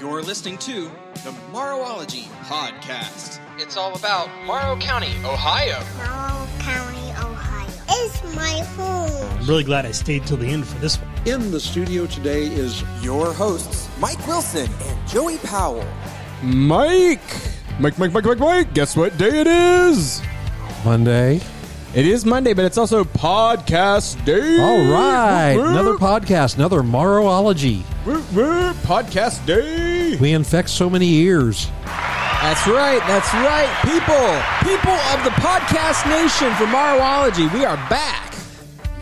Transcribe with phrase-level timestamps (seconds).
[0.00, 0.84] You're listening to
[1.24, 3.40] the Morrowology Podcast.
[3.58, 5.80] It's all about Morrow County, Ohio.
[5.96, 7.66] Morrow County, Ohio
[8.04, 9.38] is my home.
[9.40, 11.08] I'm really glad I stayed till the end for this one.
[11.26, 15.84] In the studio today is Your hosts, Mike Wilson and Joey Powell.
[16.42, 17.20] Mike!
[17.80, 18.74] Mike, Mike, Mike, Mike, Mike!
[18.74, 20.22] Guess what day it is?
[20.84, 21.40] Monday.
[21.94, 24.58] It is Monday, but it's also podcast day.
[24.60, 25.72] All right, Whoop, whoop.
[25.72, 27.80] another podcast, another Morrowology.
[28.04, 28.76] Whoop, whoop.
[28.84, 29.87] podcast day.
[30.16, 31.68] We infect so many ears.
[31.84, 33.00] That's right.
[33.06, 33.68] That's right.
[33.82, 38.34] People, people of the podcast nation for Morrowology, we are back.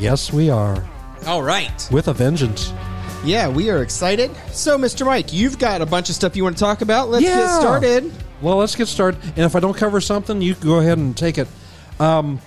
[0.01, 0.85] Yes, we are
[1.27, 1.89] All right.
[1.93, 2.73] with a vengeance.
[3.25, 4.31] Yeah, we are excited.
[4.53, 5.07] So, Mr.
[5.07, 7.09] Mike, you've got a bunch of stuff you want to talk about.
[7.09, 8.13] Let's get started.
[8.43, 9.23] Well, let's get started.
[9.25, 11.49] And if I don't cover something, you can go ahead and take it.
[12.01, 12.41] Um,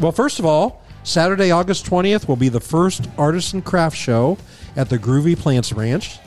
[0.00, 4.38] well, first of all, Saturday, August 20th will be the first artisan craft show
[4.74, 6.18] at the Groovy Plants Ranch.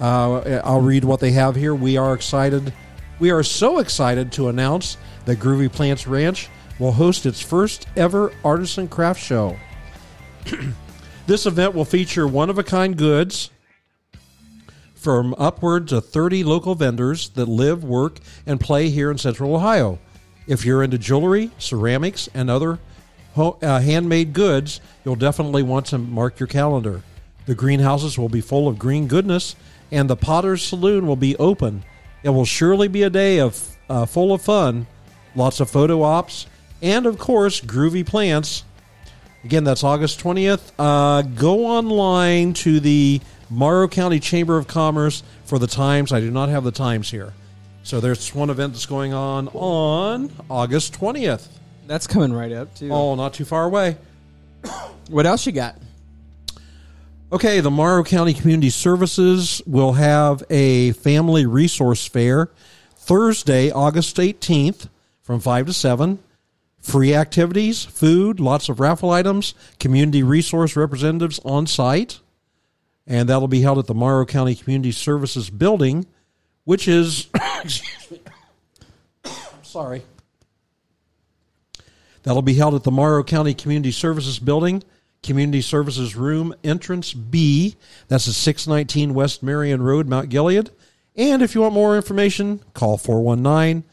[0.00, 1.74] Uh, I'll read what they have here.
[1.74, 2.72] We are excited.
[3.18, 8.32] We are so excited to announce that Groovy Plants Ranch will host its first ever
[8.44, 9.56] artisan craft show.
[11.26, 13.50] this event will feature one of a kind goods
[14.94, 19.98] from upwards of 30 local vendors that live, work, and play here in Central Ohio.
[20.46, 22.78] If you're into jewelry, ceramics, and other
[23.34, 27.02] ho- uh, handmade goods, you'll definitely want to mark your calendar.
[27.46, 29.54] The greenhouses will be full of green goodness,
[29.90, 31.84] and the Potter's Saloon will be open.
[32.22, 34.86] It will surely be a day of uh, full of fun,
[35.34, 36.46] lots of photo ops,
[36.82, 38.64] and of course, groovy plants.
[39.44, 40.72] Again, that's August 20th.
[40.78, 46.12] Uh, go online to the Morrow County Chamber of Commerce for the times.
[46.12, 47.32] I do not have the times here.
[47.84, 51.46] So there's one event that's going on on August 20th.
[51.86, 52.90] That's coming right up, too.
[52.90, 53.96] Oh, not too far away.
[55.08, 55.76] What else you got?
[57.32, 62.52] Okay, the Morrow County Community Services will have a family resource fair
[62.94, 64.88] Thursday, August 18th
[65.22, 66.20] from 5 to 7.
[66.78, 72.20] Free activities, food, lots of raffle items, community resource representatives on site.
[73.08, 76.06] And that'll be held at the Morrow County Community Services Building,
[76.62, 77.26] which is.
[79.62, 80.02] Sorry.
[82.22, 84.84] That'll be held at the Morrow County Community Services Building,
[85.26, 87.76] Community Services Room, Entrance B.
[88.08, 90.70] That's at 619 West Marion Road, Mount Gilead.
[91.16, 93.84] And if you want more information, call 419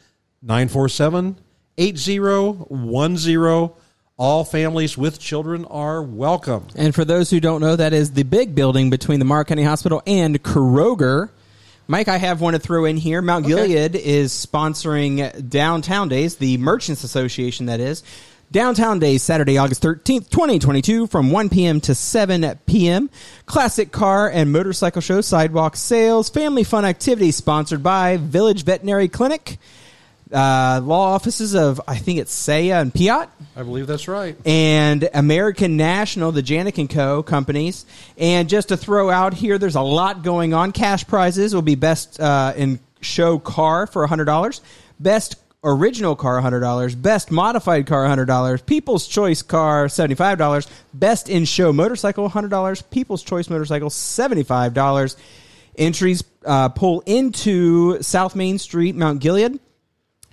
[0.42, 1.36] 947
[1.76, 3.70] 8010.
[4.16, 6.68] All families with children are welcome.
[6.76, 9.64] And for those who don't know, that is the big building between the Morrow County
[9.64, 11.30] Hospital and Kroger.
[11.88, 13.20] Mike, I have one to throw in here.
[13.20, 18.04] Mount Gilead is sponsoring Downtown Days, the Merchants Association, that is.
[18.54, 21.80] Downtown Days, Saturday, August 13th, 2022, from 1 p.m.
[21.80, 23.10] to 7 p.m.
[23.46, 29.58] Classic car and motorcycle show, sidewalk sales, family fun activities sponsored by Village Veterinary Clinic,
[30.32, 34.36] uh, law offices of, I think it's Saya and Piat I believe that's right.
[34.46, 37.24] and American National, the Janik and Co.
[37.24, 37.84] companies.
[38.16, 40.70] And just to throw out here, there's a lot going on.
[40.70, 44.60] Cash prizes will be best uh, in show car for $100,
[45.00, 51.72] best original car $100, best modified car $100, People's Choice car $75, best in show
[51.72, 55.16] motorcycle $100, People's Choice motorcycle $75.
[55.76, 59.58] Entries uh, pull into South Main Street, Mount Gilead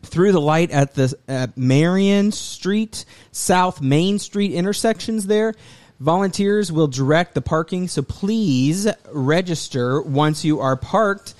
[0.04, 5.54] through the light at the Marion Street, South Main Street intersections there.
[6.00, 11.36] Volunteers will direct the parking, so please register once you are parked.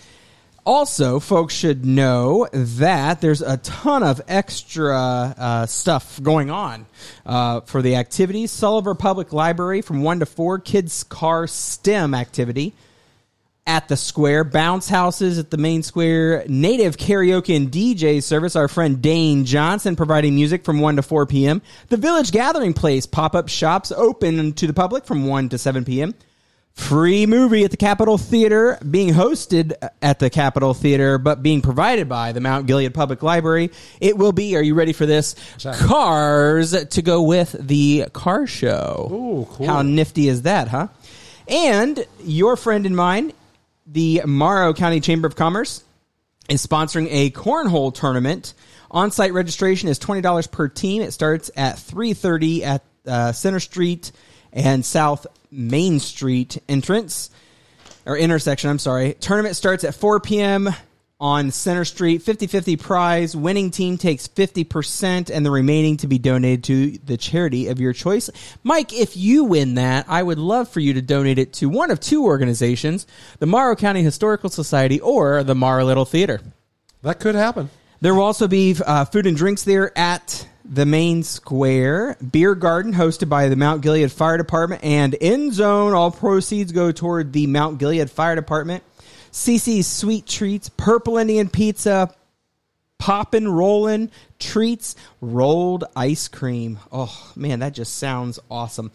[0.64, 6.86] Also, folks should know that there's a ton of extra uh, stuff going on
[7.26, 8.52] uh, for the activities.
[8.52, 12.74] Sullivan Public Library from 1 to 4, Kids Car STEM activity
[13.66, 18.56] at the square, bounce houses at the main square, native karaoke and DJ service.
[18.56, 21.64] Our friend Dane Johnson providing music from 1 to 4 p.m.
[21.90, 25.86] The Village Gathering Place pop up shops open to the public from 1 to 7
[25.86, 26.14] p.m.
[26.74, 32.08] Free movie at the Capitol Theater, being hosted at the Capitol Theater, but being provided
[32.08, 33.72] by the Mount Gilead Public Library.
[34.00, 35.36] It will be, are you ready for this?
[35.62, 39.10] Cars to go with the car show.
[39.12, 39.68] Ooh, cool.
[39.68, 40.88] How nifty is that, huh?
[41.48, 43.34] And your friend and mine,
[43.86, 45.84] the Morrow County Chamber of Commerce,
[46.50, 48.54] is sponsoring a cornhole tournament.
[48.90, 51.02] On-site registration is twenty dollars per team.
[51.02, 54.12] It starts at three thirty at uh, Center Street
[54.54, 57.30] and South Main Street entrance
[58.06, 58.70] or intersection.
[58.70, 59.16] I'm sorry.
[59.20, 60.70] Tournament starts at four p.m.
[61.20, 62.24] on Center Street.
[62.24, 63.36] 50-50 prize.
[63.36, 67.94] Winning team takes 50% and the remaining to be donated to the charity of your
[67.94, 68.30] choice.
[68.64, 71.92] Mike, if you win that, I would love for you to donate it to one
[71.92, 73.06] of two organizations,
[73.40, 76.42] the Morrow County Historical Society or the Morrow Little Theater.
[77.04, 77.70] That could happen.
[78.00, 82.18] There will also be uh, food and drinks there at the main square.
[82.32, 85.94] Beer garden hosted by the Mount Gilead Fire Department and in zone.
[85.94, 88.84] All proceeds go toward the Mount Gilead Fire Department.
[89.32, 92.14] CC's Sweet Treats, Purple Indian Pizza,
[92.98, 96.80] Poppin' Rollin' Treats, rolled ice cream.
[96.92, 98.92] Oh man, that just sounds awesome.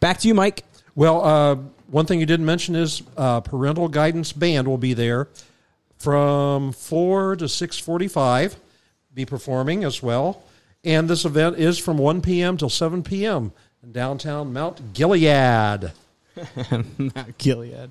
[0.00, 0.64] Back to you, Mike.
[0.94, 1.54] Well, uh,
[1.88, 5.28] one thing you didn't mention is uh, parental guidance band will be there
[5.98, 8.56] from four to six forty-five.
[9.14, 10.42] Be performing as well,
[10.84, 12.56] and this event is from one p.m.
[12.56, 13.52] till seven p.m.
[13.82, 15.92] in downtown Mount Gilead.
[16.98, 17.90] Mount Gilead.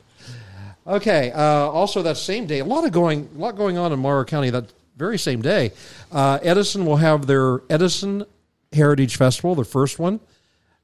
[0.85, 1.31] Okay.
[1.31, 4.25] Uh, also, that same day, a lot of going, a lot going on in Morrow
[4.25, 4.49] County.
[4.49, 5.71] That very same day,
[6.11, 8.25] uh, Edison will have their Edison
[8.73, 10.19] Heritage Festival, their first one.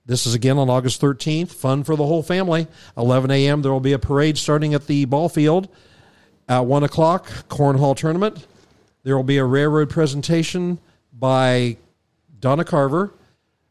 [0.06, 1.52] This is again on August 13th.
[1.52, 2.68] Fun for the whole family.
[2.96, 3.62] 11 a.m.
[3.62, 5.68] There will be a parade starting at the ball field.
[6.48, 8.48] At 1 o'clock, cornhole tournament.
[9.04, 10.80] There will be a railroad presentation
[11.12, 11.76] by
[12.40, 13.14] Donna Carver.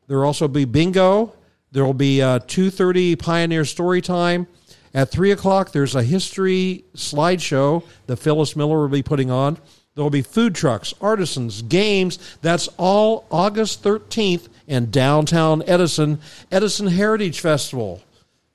[0.07, 1.33] There will also be bingo.
[1.73, 4.47] There will be uh, a 2.30 Pioneer Story Time.
[4.95, 9.59] At 3 o'clock, there's a history slideshow that Phyllis Miller will be putting on.
[9.95, 12.19] There will be food trucks, artisans, games.
[12.43, 16.21] That's all August 13th in downtown Edison,
[16.51, 18.03] Edison Heritage Festival.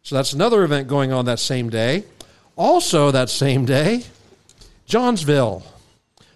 [0.04, 2.06] So that's another event going on that same day.
[2.56, 4.04] Also, that same day,
[4.86, 5.64] Johnsville.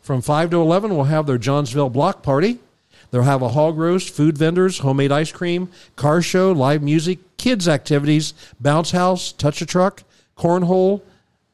[0.02, 2.60] From 5 to 11, we'll have their Johnsville block party.
[3.16, 7.66] They'll have a hog roast, food vendors, homemade ice cream, car show, live music, kids'
[7.66, 10.04] activities, bounce house, touch a truck,
[10.38, 11.02] cornhole,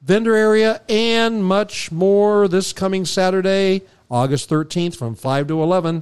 [0.02, 6.02] vendor area, and much more this coming Saturday, August 13th from 5 to 11.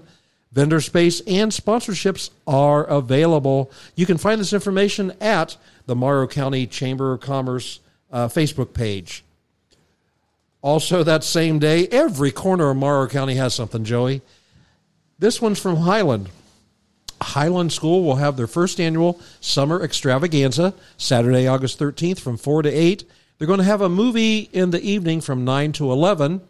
[0.54, 3.70] Vendor space and sponsorships are available.
[3.98, 5.58] You can find this information at
[5.88, 7.82] the Morrow County Chamber of Commerce
[8.14, 9.26] uh, Facebook page.
[10.62, 14.22] Also, that same day, every corner of Morrow County has something, Joey.
[15.20, 16.30] This one's from Highland.
[17.22, 22.70] Highland School will have their first annual summer extravaganza Saturday, August 13th from 4 to
[22.70, 23.04] 8.
[23.38, 26.42] They're going to have a movie in the evening from 9 to 11.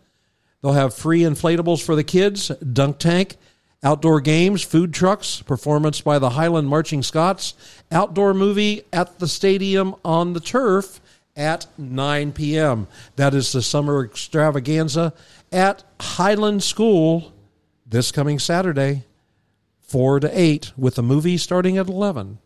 [0.62, 3.38] They'll have free inflatables for the kids, dunk tank,
[3.81, 7.56] outdoor games, food trucks, performance by the Highland Marching Scots,
[7.92, 11.01] outdoor movie at the stadium on the turf
[11.36, 12.88] at 9 p.m.
[13.15, 15.13] That is the summer extravaganza
[15.51, 17.33] at Highland School
[17.89, 19.03] this coming Saturday,
[19.81, 22.38] 4 to 8, with the movie starting at 11.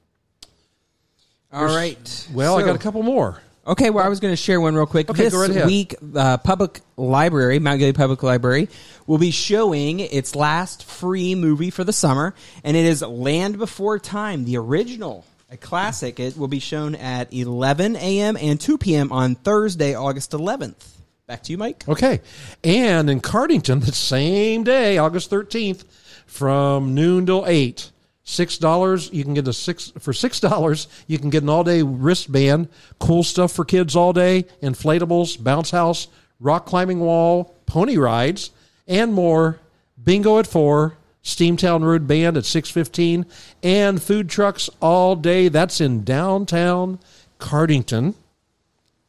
[1.52, 2.28] All right.
[2.34, 3.42] Well, I got a couple more.
[3.66, 5.10] Okay, well, I was going to share one real quick.
[5.10, 8.68] Okay, this go right week, uh, Public Library, Mount Gilead Public Library,
[9.08, 14.00] will be showing its last free movie for the summer, and it is Land Before
[14.00, 16.20] Time, the original, a classic.
[16.20, 18.36] It will be shown at 11 a.m.
[18.36, 19.14] and 2 p.m.
[19.14, 20.93] on Thursday, August 11th.
[21.26, 21.86] Back to you, Mike.
[21.88, 22.20] Okay.
[22.64, 25.86] And in Cardington, the same day, August 13th,
[26.26, 27.92] from noon till 8.
[28.26, 30.88] Six dollars, you can get a six for six dollars.
[31.08, 35.72] You can get an all day wristband, cool stuff for kids all day, inflatables, bounce
[35.72, 36.08] house,
[36.40, 38.52] rock climbing wall, pony rides,
[38.88, 39.60] and more.
[40.02, 43.26] Bingo at four, Steamtown Road Band at six fifteen,
[43.62, 45.50] and food trucks all day.
[45.50, 47.00] That's in downtown
[47.42, 48.14] Cardington.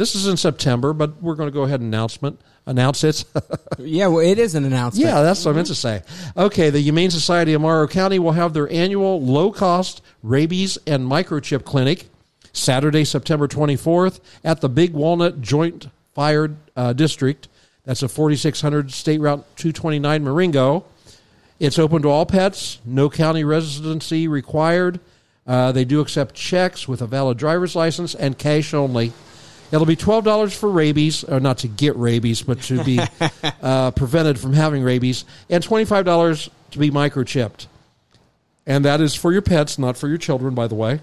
[0.00, 3.24] this is in September, but we're going to go ahead and announcement announce it.
[3.78, 4.08] Yeah.
[4.08, 5.08] Well, it is an announcement.
[5.08, 6.02] Yeah, that's what I meant to say.
[6.36, 11.10] Okay, the Humane Society of Morrow County will have their annual low cost rabies and
[11.10, 12.10] microchip clinic
[12.52, 17.48] Saturday, September 24th at the Big Walnut Joint Fire uh, District.
[17.84, 20.84] That's a 4600 State Route 229 Marengo.
[21.58, 25.00] It's open to all pets, no county residency required.
[25.46, 29.12] Uh, they do accept checks with a valid driver's license and cash only.
[29.72, 33.00] It'll be twelve dollars for rabies, or not to get rabies, but to be
[33.62, 37.66] uh, prevented from having rabies, and twenty five dollars to be microchipped.
[38.66, 41.00] And that is for your pets, not for your children, by the way.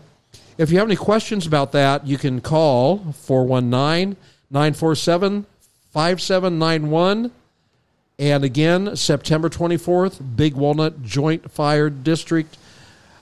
[0.57, 4.15] If you have any questions about that, you can call 419
[4.49, 5.45] 947
[5.91, 7.31] 5791.
[8.19, 12.57] And again, September 24th, Big Walnut Joint Fire District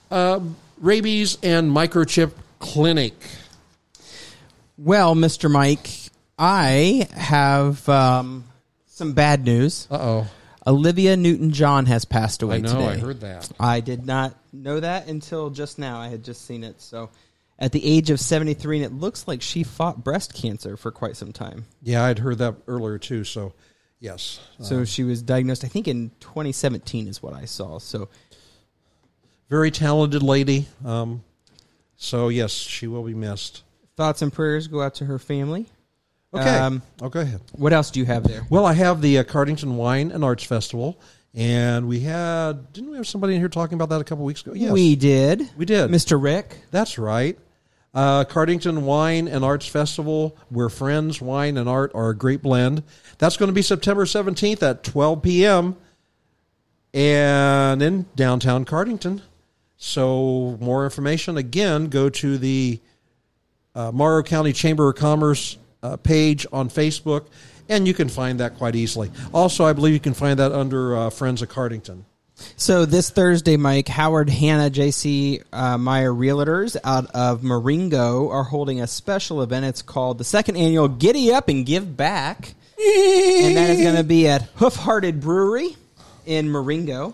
[0.10, 0.40] uh,
[0.80, 3.14] Rabies and Microchip Clinic.
[4.78, 5.50] Well, Mr.
[5.50, 5.90] Mike,
[6.38, 8.46] I have um,
[8.88, 9.88] some bad news.
[9.90, 10.28] Uh oh.
[10.68, 12.88] Olivia Newton John has passed away I know, today.
[12.88, 13.52] I heard that.
[13.60, 16.00] I did not know that until just now.
[16.00, 16.82] I had just seen it.
[16.82, 17.12] So,
[17.60, 21.16] at the age of 73, and it looks like she fought breast cancer for quite
[21.16, 21.66] some time.
[21.84, 23.24] Yeah, I'd heard that earlier too.
[23.24, 23.54] So,
[24.00, 24.40] yes.
[24.60, 27.78] So, she was diagnosed, I think, in 2017 is what I saw.
[27.78, 28.10] So,
[29.50, 30.68] Very talented lady.
[30.84, 31.24] Um,
[31.96, 33.62] so, yes, she will be missed.
[33.98, 35.68] Thoughts and prayers go out to her family.
[36.34, 36.50] Okay.
[36.50, 37.42] Um, oh, go ahead.
[37.54, 38.46] What else do you have there?
[38.50, 41.00] Well, I have the uh, Cardington Wine and Arts Festival,
[41.34, 44.42] and we had didn't we have somebody in here talking about that a couple weeks
[44.42, 44.54] ago?
[44.54, 45.50] Yes, We did.
[45.56, 45.90] We did.
[45.90, 46.22] Mr.
[46.22, 46.58] Rick.
[46.72, 47.38] That's right.
[47.94, 52.84] Uh, Cardington Wine and Arts Festival, where friends, wine, and art are a great blend.
[53.20, 55.78] That's going to be September seventeenth at twelve p.m.
[56.94, 59.22] and in downtown Cardington.
[59.78, 62.80] So, more information again, go to the
[63.76, 67.26] uh, Morrow County Chamber of Commerce uh, page on Facebook,
[67.70, 69.12] and you can find that quite easily.
[69.34, 72.04] Also, I believe you can find that under uh, Friends of Cardington.
[72.58, 75.42] So this Thursday, Mike, Howard, Hanna, J.C.
[75.54, 79.66] Uh, Meyer Realtors out of Marengo are holding a special event.
[79.66, 82.56] It's called the second annual Giddy Up and Give Back.
[82.78, 85.78] and that is going to be at Hoof Hearted Brewery
[86.26, 87.14] in Marengo.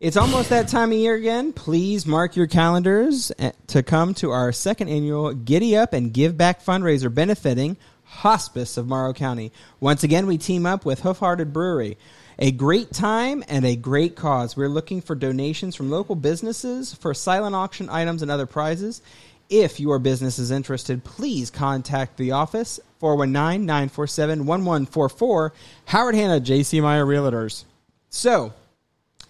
[0.00, 1.52] It's almost that time of year again.
[1.52, 6.36] Please mark your calendars eh, to come to our second annual Giddy Up and Give
[6.36, 9.52] Back fundraiser benefiting Hospice of Morrow County.
[9.78, 11.96] Once again, we team up with Hoof Hearted Brewery.
[12.40, 14.56] A great time and a great cause.
[14.56, 19.00] We're looking for donations from local businesses for silent auction items and other prizes.
[19.48, 25.52] If your business is interested, please contact the office 419 947 1144.
[25.86, 27.62] Howard Hanna, JC Meyer Realtors.
[28.10, 28.52] So,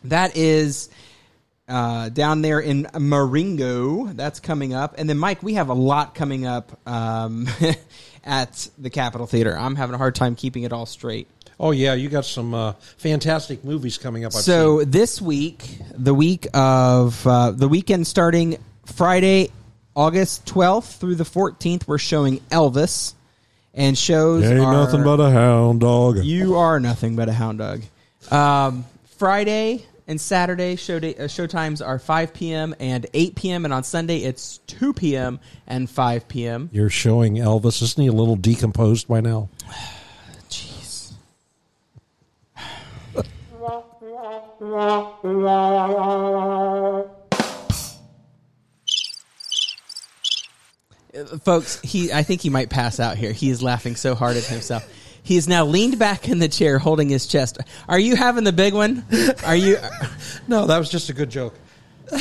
[0.04, 0.88] that is
[1.68, 4.06] uh, down there in Marengo.
[4.06, 4.94] That's coming up.
[4.98, 7.48] And then, Mike, we have a lot coming up um,
[8.24, 9.56] at the Capitol Theater.
[9.56, 11.28] I'm having a hard time keeping it all straight.
[11.58, 14.34] Oh yeah, you got some uh, fantastic movies coming up.
[14.34, 14.90] I've so seen.
[14.90, 19.50] this week, the week of uh, the weekend starting Friday,
[19.94, 23.14] August 12th through the 14th, we're showing Elvis.
[23.76, 26.18] And shows ain't are, nothing but a hound dog.
[26.18, 27.82] you are nothing but a hound dog.
[28.30, 28.84] Um,
[29.18, 32.74] Friday and Saturday show day, uh, show times are 5 p.m.
[32.78, 33.64] and 8 p.m.
[33.64, 35.40] and on Sunday it's 2 p.m.
[35.66, 36.70] and 5 p.m.
[36.72, 37.82] You're showing Elvis.
[37.82, 39.48] Isn't he a little decomposed by now?
[40.50, 41.12] Jeez.
[51.16, 53.32] Uh, Folks, he I think he might pass out here.
[53.32, 54.88] He is laughing so hard at himself.
[55.24, 57.58] He is now leaned back in the chair holding his chest.
[57.88, 59.04] Are you having the big one?
[59.44, 59.78] Are you
[60.48, 61.54] No, that was just a good joke.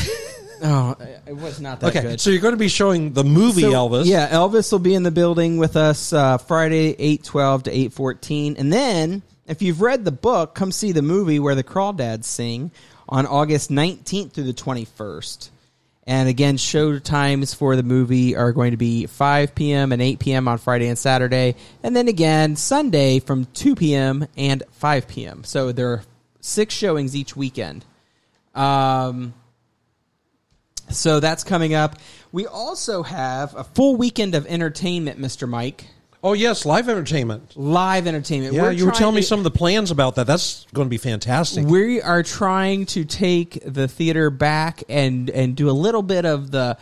[0.65, 0.95] Oh,
[1.27, 2.21] it was not that Okay, good.
[2.21, 4.05] so you're going to be showing the movie So, Elvis.
[4.05, 7.91] Yeah, Elvis will be in the building with us uh, Friday, eight twelve to eight
[7.91, 12.23] fourteen, and then if you've read the book, come see the movie where the Crawdads
[12.23, 12.71] sing
[13.09, 15.51] on August nineteenth through the twenty first.
[16.05, 19.91] And again, show times for the movie are going to be 5 p.m.
[19.93, 20.47] and 8 p.m.
[20.49, 24.27] on Friday and Saturday, and then again Sunday from 2 p.m.
[24.35, 25.43] and 5 p.m.
[25.45, 26.03] So there are
[26.41, 27.85] six showings each weekend.
[28.53, 29.33] Um,
[30.89, 31.95] so that's coming up.
[32.33, 35.47] We also have a full weekend of entertainment, Mr.
[35.47, 35.87] Mike.
[36.25, 37.57] Oh yes, live entertainment.
[37.57, 38.53] Live entertainment.
[38.53, 40.25] Yeah, We're you were trying telling me some of the plans about that.
[40.25, 41.65] That's going to be fantastic.
[41.65, 46.49] We are trying to take the theater back and and do a little bit of
[46.49, 46.77] the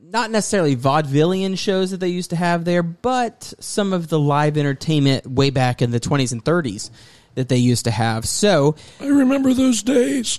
[0.00, 4.58] not necessarily vaudevillian shows that they used to have there, but some of the live
[4.58, 6.90] entertainment way back in the 20s and 30s
[7.34, 8.26] that they used to have.
[8.26, 10.38] So, I remember those days.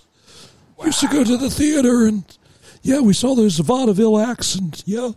[0.77, 2.23] We used to go to the theater and
[2.83, 5.11] yeah, we saw those vaudeville acts and yeah,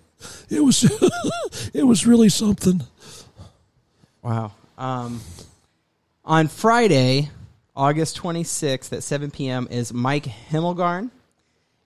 [0.48, 0.84] it was
[1.74, 2.82] it was really something.
[4.26, 4.50] Wow.
[4.76, 5.20] Um,
[6.24, 7.30] on Friday,
[7.76, 9.68] August 26th at 7 p.m.
[9.70, 11.10] is Mike Himmelgarn,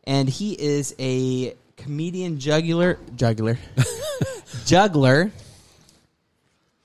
[0.05, 3.59] and he is a comedian juggler, juggler,
[4.65, 5.33] juggler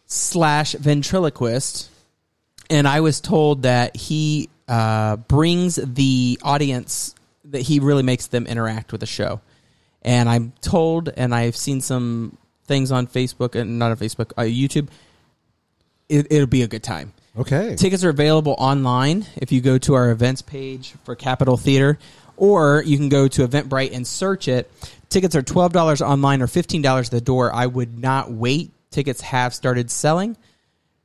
[0.08, 1.90] slash ventriloquist.
[2.70, 8.46] And I was told that he uh, brings the audience, that he really makes them
[8.46, 9.40] interact with the show.
[10.02, 14.42] And I'm told, and I've seen some things on Facebook and not on Facebook, uh,
[14.42, 14.90] YouTube.
[16.10, 17.14] It, it'll be a good time.
[17.38, 17.76] Okay.
[17.76, 22.00] Tickets are available online if you go to our events page for Capitol Theater,
[22.38, 24.72] or you can go to Eventbrite and search it.
[25.10, 27.54] Tickets are twelve dollars online or fifteen dollars at the door.
[27.54, 28.72] I would not wait.
[28.92, 30.38] Tickets have started selling,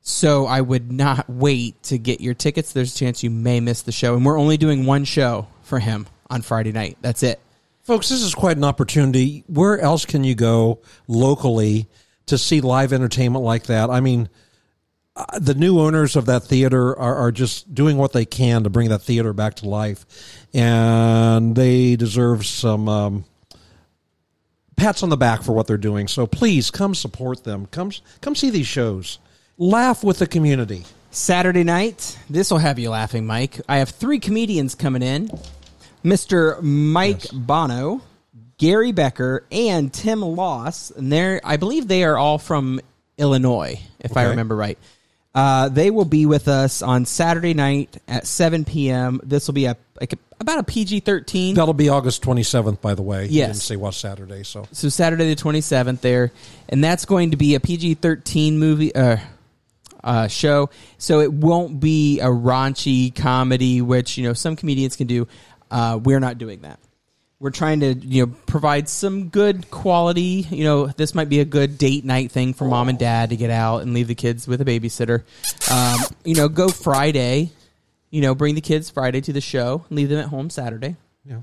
[0.02, 2.72] so I would not wait to get your tickets.
[2.72, 5.80] There's a chance you may miss the show, and we're only doing one show for
[5.80, 6.98] him on Friday night.
[7.00, 7.40] That's it.
[7.82, 9.42] Folks, this is quite an opportunity.
[9.48, 10.78] Where else can you go
[11.08, 11.88] locally
[12.26, 13.90] to see live entertainment like that?
[13.90, 14.28] I mean,
[15.16, 18.70] uh, the new owners of that theater are, are just doing what they can to
[18.70, 20.06] bring that theater back to life,
[20.54, 23.24] and they deserve some um,
[24.76, 26.08] pats on the back for what they're doing.
[26.08, 27.66] So please come support them.
[27.66, 29.18] Come, come see these shows.
[29.58, 30.84] Laugh with the community.
[31.10, 33.60] Saturday night, this will have you laughing, Mike.
[33.68, 35.30] I have three comedians coming in
[36.04, 36.62] Mr.
[36.62, 38.00] Mike Bono,
[38.58, 40.92] Gary Becker, and Tim Loss.
[40.92, 42.80] And they're, I believe they are all from
[43.18, 44.78] Illinois, if I remember right.
[45.34, 49.20] Uh, they will be with us on Saturday night at 7 p.m.
[49.22, 51.54] This will be a, like a about a PG 13.
[51.54, 53.26] That'll be August 27th, by the way.
[53.26, 53.48] You Yes.
[53.50, 54.66] didn't say what Saturday, so.
[54.72, 56.32] So Saturday the twenty seventh there,
[56.68, 59.18] and that's going to be a PG thirteen movie uh,
[60.02, 60.70] uh, show.
[60.98, 65.28] So it won't be a raunchy comedy, which you know some comedians can do.
[65.70, 66.80] Uh, we're not doing that.
[67.40, 70.46] We're trying to you know provide some good quality.
[70.50, 73.36] You know this might be a good date night thing for mom and dad to
[73.36, 75.22] get out and leave the kids with a babysitter.
[75.70, 77.50] Um, you know, go Friday.
[78.10, 80.96] You know, bring the kids Friday to the show, leave them at home Saturday.
[81.24, 81.38] Yeah.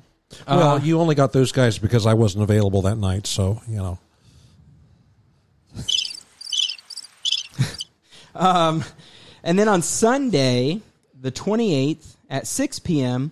[0.48, 3.78] Well, Uh, you only got those guys because I wasn't available that night, so you
[3.78, 4.00] know.
[8.36, 8.84] Um,
[9.44, 10.82] and then on Sunday,
[11.20, 13.32] the 28th at 6 p.m.,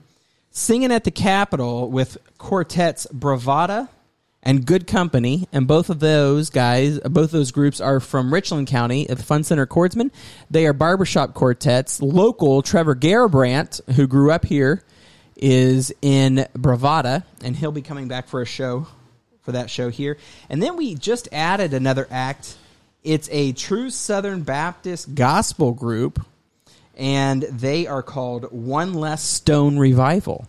[0.56, 3.90] singing at the Capitol with quartets Bravada
[4.42, 5.50] and Good Company.
[5.52, 9.44] And both of those guys, both those groups are from Richland County at the Fun
[9.44, 10.12] Center Chordsmen.
[10.50, 12.02] They are barbershop quartets.
[12.02, 14.82] Local Trevor Garabrandt, who grew up here,
[15.36, 18.88] is in Bravada, and he'll be coming back for a show
[19.42, 20.18] for that show here.
[20.50, 22.56] And then we just added another act.
[23.04, 26.26] It's a true Southern Baptist gospel group,
[26.96, 30.48] and they are called One Less Stone Revival.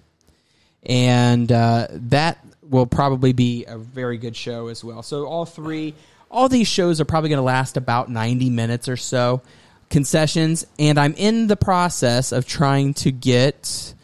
[0.84, 5.02] And uh, that will probably be a very good show as well.
[5.02, 5.94] So, all three,
[6.30, 9.42] all these shows are probably going to last about 90 minutes or so.
[9.88, 13.94] Concessions, and I'm in the process of trying to get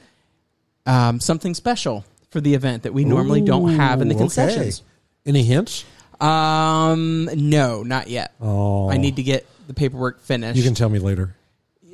[0.87, 4.81] um, something special for the event that we normally don't have in the concessions.
[4.81, 4.89] okay.
[5.27, 5.85] Any hints?
[6.21, 8.33] Um, no, not yet.
[8.41, 8.89] Oh.
[8.89, 10.57] I need to get the paperwork finished.
[10.57, 11.35] You can tell me later.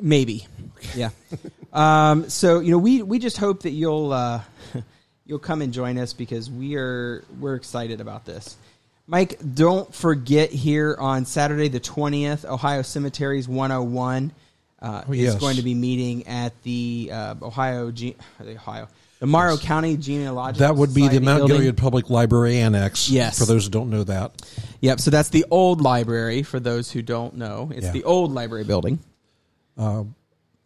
[0.01, 0.47] Maybe,
[0.95, 1.11] yeah.
[1.73, 4.41] um, so you know, we we just hope that you'll uh,
[5.27, 8.57] you'll come and join us because we are we're excited about this.
[9.07, 14.33] Mike, don't forget here on Saturday the twentieth, Ohio Cemeteries one hundred one.
[14.81, 18.87] Uh, Oh, is going to be meeting at the uh, Ohio, Ge- the Ohio,
[19.19, 20.61] the Morrow County Genealogical.
[20.69, 21.57] That would be the Mount building.
[21.57, 23.11] Gilead Public Library Annex.
[23.11, 23.41] Yes.
[23.41, 24.41] For those who don't know that.
[24.81, 25.01] Yep.
[25.01, 26.45] So that's the old library.
[26.45, 27.93] For those who don't know, it's Yeah.
[27.93, 29.01] the old library building.
[29.79, 30.05] Uh,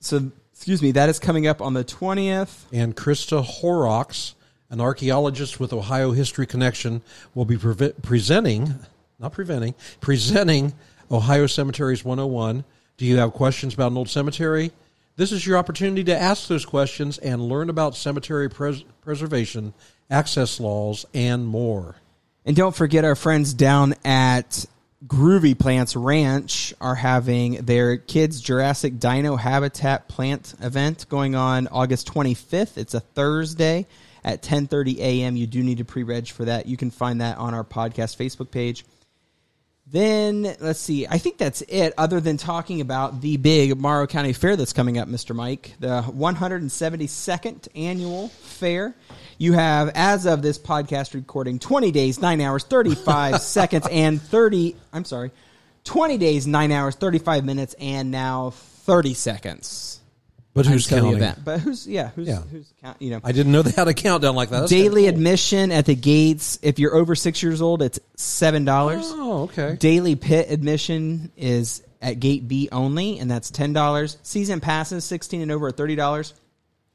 [0.00, 2.66] So, excuse me, that is coming up on the twentieth.
[2.72, 4.34] and Krista Horrocks,
[4.70, 7.02] an archaeologist with Ohio History Connection,
[7.34, 8.74] will be preve- presenting,
[9.20, 10.72] not preventing, presenting
[11.10, 12.64] Ohio Cemeteries 101.
[12.96, 14.72] Do you have questions about an old cemetery?
[15.16, 19.74] This is your opportunity to ask those questions and learn about cemetery pres- preservation,
[20.10, 21.96] access laws, and more.
[22.44, 24.64] And don't forget our friends down at
[25.06, 32.06] Groovy Plants Ranch are having their kids Jurassic Dino Habitat Plant event going on August
[32.12, 32.78] 25th.
[32.78, 33.86] It's a Thursday
[34.22, 35.36] at 10:30 a.m.
[35.36, 36.66] You do need to pre-reg for that.
[36.66, 38.84] You can find that on our podcast Facebook page.
[39.92, 41.06] Then let's see.
[41.06, 41.92] I think that's it.
[41.98, 45.36] Other than talking about the big Morrow County Fair that's coming up, Mr.
[45.36, 48.96] Mike, the 172nd annual fair.
[49.36, 54.76] You have, as of this podcast recording, 20 days, nine hours, 35 seconds, and 30.
[54.94, 55.30] I'm sorry,
[55.84, 60.00] 20 days, nine hours, 35 minutes, and now 30 seconds.
[60.54, 61.22] But who's until the counting?
[61.22, 61.44] event.
[61.44, 62.10] But who's yeah?
[62.14, 62.42] Who's Yeah.
[62.42, 63.00] who's count?
[63.00, 64.60] You know, I didn't know they had a countdown like that.
[64.60, 65.18] That's daily kinda cool.
[65.20, 66.58] admission at the gates.
[66.62, 69.04] If you're over six years old, it's seven dollars.
[69.06, 69.76] Oh, okay.
[69.78, 74.18] Daily pit admission is at gate B only, and that's ten dollars.
[74.22, 76.34] Season passes, sixteen and over, are thirty dollars.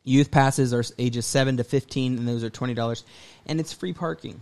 [0.04, 3.04] Youth passes are ages seven to fifteen, and those are twenty dollars,
[3.48, 4.39] and it's free parking.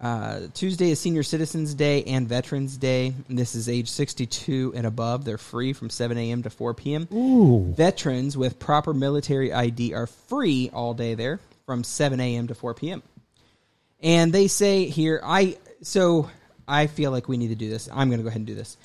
[0.00, 3.14] Uh, Tuesday is Senior Citizens Day and Veterans Day.
[3.28, 5.24] This is age 62 and above.
[5.24, 6.44] They're free from 7 a.m.
[6.44, 7.08] to 4 p.m.
[7.12, 7.72] Ooh.
[7.72, 12.46] Veterans with proper military ID are free all day there from 7 a.m.
[12.46, 13.02] to 4 p.m.
[14.00, 16.30] And they say here, I so
[16.68, 17.88] I feel like we need to do this.
[17.92, 18.76] I'm going to go ahead and do this.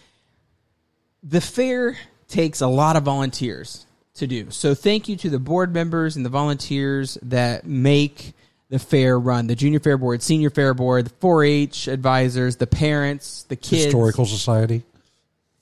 [1.22, 1.96] The fair
[2.28, 4.50] takes a lot of volunteers to do.
[4.50, 8.34] So thank you to the board members and the volunteers that make
[8.74, 9.46] the fair run.
[9.46, 13.86] The junior fair board, senior fair board, the 4-H advisors, the parents, the kids.
[13.86, 14.82] Historical Society.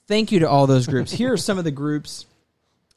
[0.08, 1.12] Thank you to all those groups.
[1.12, 2.24] Here are some of the groups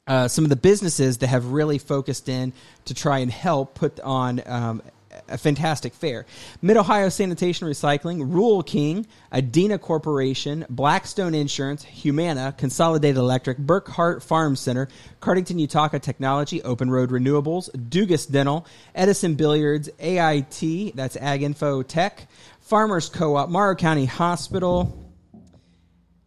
[0.08, 2.54] uh, some of the businesses that have really focused in
[2.86, 4.82] to try and help put on um,
[5.28, 6.26] a fantastic fair.
[6.62, 14.56] Mid Ohio Sanitation Recycling, Rural King, Adena Corporation, Blackstone Insurance, Humana, Consolidated Electric, Burkhart Farm
[14.56, 14.88] Center,
[15.22, 22.28] Cardington Yutaka Technology, Open Road Renewables, Dugas Dental, Edison Billiards, AIT, that's Ag Info Tech,
[22.62, 25.06] Farmers Co-op, Morrow County Hospital,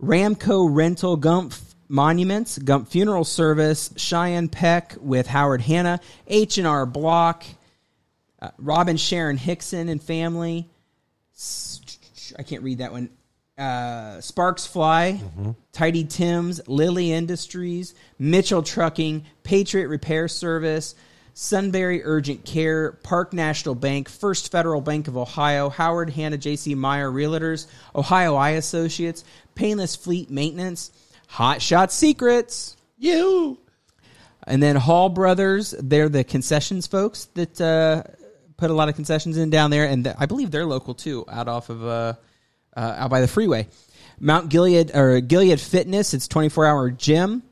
[0.00, 1.54] Ramco Rental, Gump
[1.88, 7.44] Monuments, Gump Funeral Service, Cheyenne Peck with Howard Hanna, H and R Block,
[8.40, 10.68] uh, Robin Sharon Hickson and family.
[12.38, 13.10] I can't read that one.
[13.56, 15.20] Uh, Sparks Fly,
[15.72, 20.94] Tidy Tim's, Lily Industries, Mitchell Trucking, Patriot Repair Service,
[21.34, 26.74] Sunbury Urgent Care, Park National Bank, First Federal Bank of Ohio, Howard Hanna J.C.
[26.76, 29.24] Meyer Realtors, Ohio Eye Associates,
[29.56, 30.92] Painless Fleet Maintenance,
[31.28, 33.58] Hot Shot Secrets, You.
[34.46, 35.74] and then Hall Brothers.
[35.80, 38.02] They're the concessions folks that uh,
[38.58, 41.24] put a lot of concessions in down there, and th- I believe they're local too,
[41.26, 42.14] out off of uh,
[42.76, 43.66] uh, out by the freeway.
[44.20, 46.12] Mount Gilead or Gilead Fitness.
[46.12, 47.42] It's twenty four hour gym.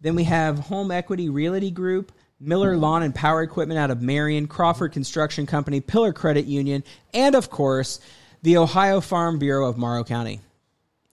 [0.00, 4.48] Then we have Home Equity Realty Group, Miller Lawn and Power Equipment out of Marion,
[4.48, 6.82] Crawford Construction Company, Pillar Credit Union,
[7.14, 8.00] and of course,
[8.42, 10.40] the Ohio Farm Bureau of Morrow County.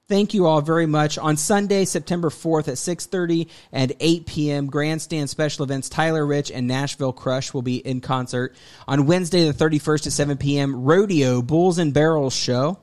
[0.09, 1.19] Thank you all very much.
[1.19, 6.67] On Sunday, September 4th at 6:30 and 8 p.m., Grandstand Special Events Tyler Rich and
[6.67, 8.55] Nashville Crush will be in concert.
[8.87, 12.79] On Wednesday the 31st at 7 p.m., Rodeo Bulls and Barrels show.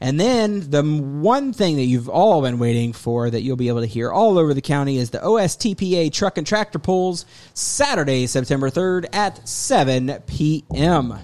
[0.00, 3.82] And then the one thing that you've all been waiting for that you'll be able
[3.82, 8.68] to hear all over the county is the OSTPA Truck and Tractor Pulls Saturday, September
[8.68, 11.20] 3rd at 7 p.m.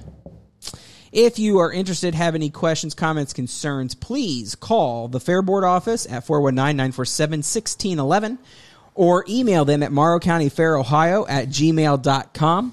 [1.12, 6.06] If you are interested, have any questions, comments, concerns, please call the Fair Board office
[6.08, 8.38] at 419-947-1611
[8.94, 12.72] or email them at Morrow County Fair, Ohio at gmail.com.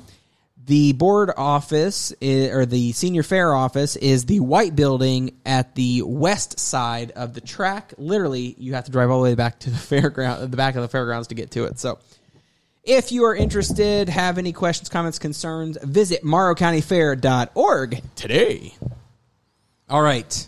[0.65, 6.01] The board office i- or the senior fair office is the white building at the
[6.01, 7.93] west side of the track.
[7.97, 10.81] Literally, you have to drive all the way back to the fairground, the back of
[10.81, 11.79] the fairgrounds to get to it.
[11.79, 11.99] So,
[12.87, 18.73] if you are interested, have any questions, comments, concerns, visit morrowcountyfair.org today.
[19.89, 20.47] All right.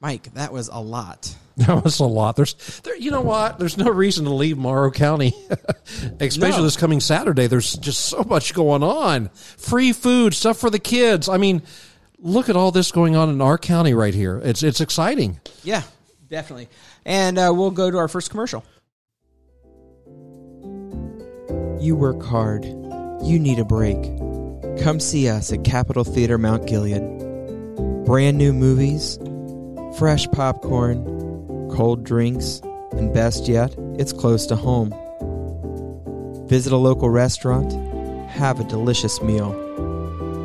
[0.00, 1.34] Mike, that was a lot.
[1.56, 2.34] That was a lot.
[2.34, 3.60] There's, there, you know what?
[3.60, 5.32] There's no reason to leave Morrow County,
[6.20, 6.62] especially No.
[6.64, 7.46] this coming Saturday.
[7.46, 9.28] There's just so much going on.
[9.28, 11.28] Free food, stuff for the kids.
[11.28, 11.62] I mean,
[12.18, 14.40] look at all this going on in our county right here.
[14.42, 15.38] It's it's exciting.
[15.62, 15.82] Yeah,
[16.28, 16.68] definitely.
[17.04, 18.64] And uh, we'll go to our first commercial.
[21.84, 22.64] You work hard.
[22.64, 24.02] You need a break.
[24.82, 27.02] Come see us at Capitol Theater Mount Gilead.
[28.06, 29.18] Brand new movies,
[29.98, 31.04] fresh popcorn,
[31.70, 34.94] cold drinks, and best yet, it's close to home.
[36.48, 37.70] Visit a local restaurant,
[38.30, 39.52] have a delicious meal,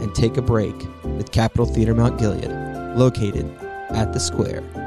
[0.02, 0.76] and take a break
[1.06, 2.52] with Capitol Theater Mount Gilead,
[2.98, 3.50] located
[3.92, 4.79] at the Square.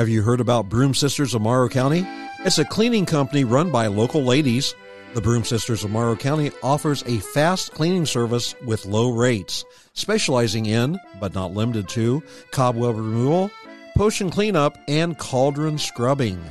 [0.00, 2.06] Have you heard about Broom Sisters of Morrow County?
[2.38, 4.74] It's a cleaning company run by local ladies.
[5.12, 10.64] The Broom Sisters of Morrow County offers a fast cleaning service with low rates, specializing
[10.64, 13.50] in, but not limited to, cobweb removal,
[13.94, 16.42] potion cleanup, and cauldron scrubbing.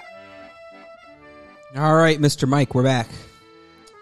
[1.77, 2.49] All right, Mr.
[2.49, 3.09] Mike, we're back.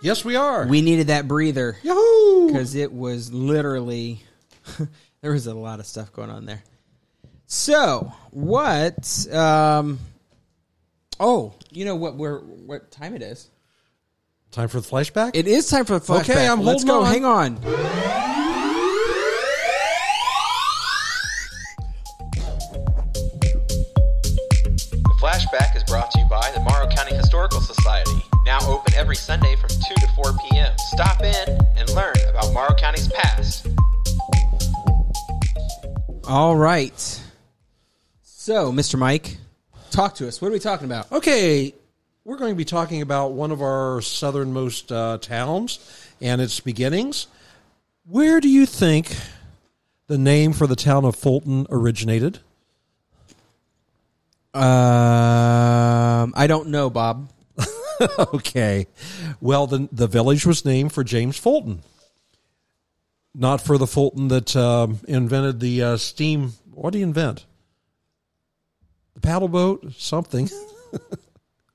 [0.01, 0.67] Yes, we are.
[0.67, 2.47] We needed that breather Yahoo!
[2.47, 4.23] because it was literally
[5.21, 6.63] there was a lot of stuff going on there.
[7.47, 9.99] So, what um
[11.21, 13.51] Oh, you know what we're what time it is?
[14.53, 15.33] Time for the flashback?
[15.35, 16.31] It is time for the flashback.
[16.31, 17.03] Okay, I'm Let's go.
[17.03, 17.07] on.
[17.13, 18.28] Hang on.
[25.89, 28.23] Brought to you by the Morrow County Historical Society.
[28.45, 30.77] Now open every Sunday from 2 to 4 p.m.
[30.77, 33.67] Stop in and learn about Morrow County's past.
[36.25, 37.23] All right.
[38.21, 38.99] So, Mr.
[38.99, 39.39] Mike,
[39.91, 40.43] talk to us.
[40.43, 41.11] What are we talking about?
[41.11, 41.75] Okay,
[42.23, 45.79] we're going to be talking about one of our southernmost uh, towns
[46.21, 47.29] and its beginnings.
[48.05, 49.17] Where do you think
[50.07, 52.41] the name for the town of Fulton originated?
[54.59, 57.31] Um, I don't know, Bob.
[58.19, 58.87] okay.
[59.41, 61.83] Well, the the village was named for James Fulton,
[63.35, 66.53] not for the Fulton that um, invented the uh, steam.
[66.73, 67.47] What did he invent?
[69.15, 70.49] The paddle boat, something.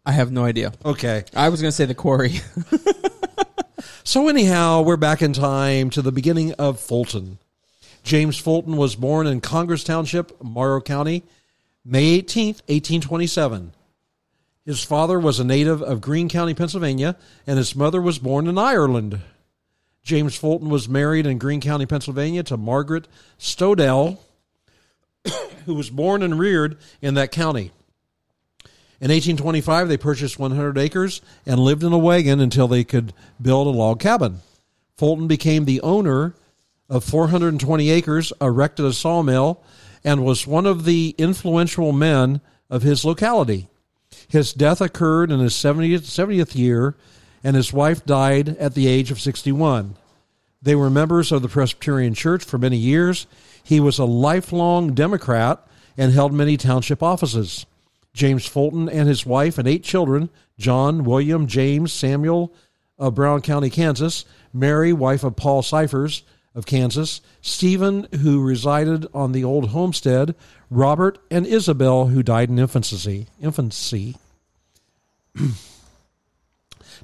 [0.05, 0.73] I have no idea.
[0.83, 1.23] Okay.
[1.33, 2.41] I was going to say the quarry.
[4.05, 7.37] So anyhow, we're back in time to the beginning of Fulton.
[8.03, 11.23] James Fulton was born in Congress Township, Morrow County,
[11.85, 13.73] May 18th, 1827.
[14.65, 18.57] His father was a native of Greene County, Pennsylvania, and his mother was born in
[18.57, 19.19] Ireland.
[20.01, 24.19] James Fulton was married in Greene County, Pennsylvania to Margaret Stodell,
[25.65, 27.71] who was born and reared in that county.
[29.01, 33.67] In 1825, they purchased 100 acres and lived in a wagon until they could build
[33.67, 34.39] a log cabin.
[34.95, 36.33] Fulton became the owner
[36.89, 39.61] of 420 acres, erected a sawmill,
[40.03, 43.67] and was one of the influential men of his locality.
[44.27, 46.95] His death occurred in his 70th, 70th year,
[47.43, 49.95] and his wife died at the age of 61.
[50.61, 53.27] They were members of the Presbyterian Church for many years.
[53.63, 55.65] He was a lifelong Democrat
[55.97, 57.65] and held many township offices.
[58.13, 62.53] James Fulton and his wife and eight children John, William, James, Samuel
[62.97, 66.23] of Brown County, Kansas, Mary, wife of Paul Cyphers
[66.55, 70.35] of Kansas, Stephen, who resided on the old homestead,
[70.69, 73.27] Robert, and Isabel, who died in infancy.
[73.41, 74.17] infancy.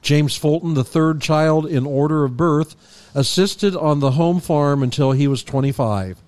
[0.01, 2.75] James Fulton, the third child in order of birth,
[3.13, 6.21] assisted on the home farm until he was 25.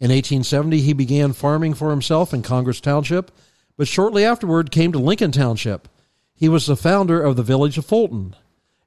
[0.00, 3.30] In 1870, he began farming for himself in Congress Township,
[3.76, 5.88] but shortly afterward came to Lincoln Township.
[6.34, 8.34] He was the founder of the village of Fulton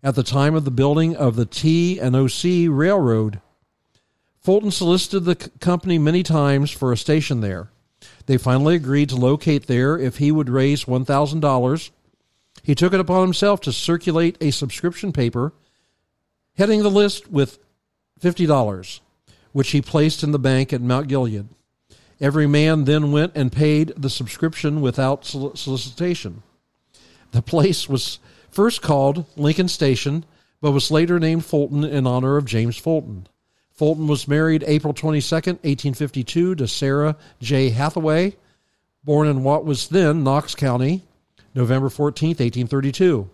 [0.03, 3.39] at the time of the building of the T and OC Railroad.
[4.45, 7.71] Fulton solicited the company many times for a station there.
[8.27, 11.89] They finally agreed to locate there if he would raise $1,000.
[12.61, 15.51] He took it upon himself to circulate a subscription paper,
[16.57, 17.57] heading the list with
[18.21, 18.99] $50,
[19.51, 21.47] which he placed in the bank at Mount Gilead.
[22.21, 26.43] Every man then went and paid the subscription without solicitation.
[27.31, 28.19] The place was
[28.51, 30.23] first called Lincoln Station,
[30.61, 33.27] but was later named Fulton in honor of James Fulton.
[33.75, 37.69] Fulton was married April 22nd, 1852 to Sarah J.
[37.69, 38.35] Hathaway,
[39.03, 41.03] born in what was then Knox County,
[41.53, 43.29] November 14th, 1832.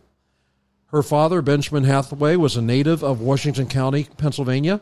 [0.88, 4.82] Her father, Benjamin Hathaway, was a native of Washington County, Pennsylvania,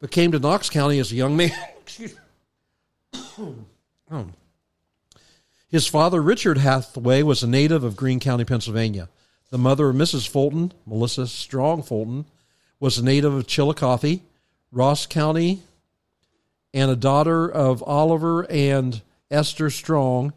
[0.00, 1.52] but came to Knox County as a young man.
[1.82, 2.14] Excuse
[3.38, 4.26] Oh.
[5.68, 9.08] His father, Richard Hathaway, was a native of Greene County, Pennsylvania.
[9.50, 10.28] The mother of Mrs.
[10.28, 12.24] Fulton, Melissa Strong Fulton,
[12.80, 14.20] was a native of Chillicothe,
[14.72, 15.62] Ross County,
[16.72, 20.32] and a daughter of Oliver and Esther Strong,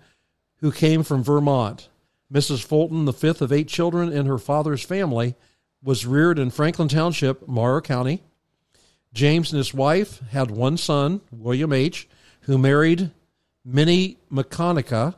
[0.57, 1.89] who came from Vermont.
[2.31, 2.63] Mrs.
[2.63, 5.35] Fulton, the fifth of eight children in her father's family,
[5.83, 8.23] was reared in Franklin Township, Morrow County.
[9.13, 12.07] James and his wife had one son, William H.,
[12.41, 13.11] who married
[13.63, 15.13] Minnie McConaughey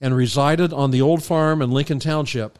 [0.00, 2.58] and resided on the old farm in Lincoln Township.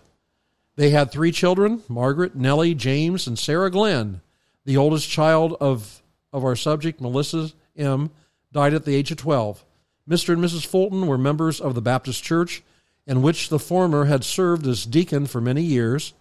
[0.76, 4.21] They had three children Margaret, Nellie, James, and Sarah Glenn.
[4.64, 8.10] The oldest child of, of our subject, Melissa M.,
[8.52, 9.64] died at the age of 12.
[10.08, 10.34] Mr.
[10.34, 10.66] and Mrs.
[10.66, 12.62] Fulton were members of the Baptist Church,
[13.06, 16.12] in which the former had served as deacon for many years.